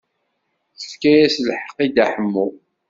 [0.79, 2.47] Tefka-as lḥeqq i Dda Ḥemmu.